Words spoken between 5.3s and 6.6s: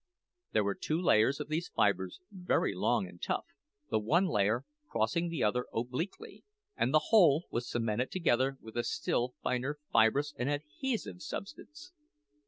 other obliquely,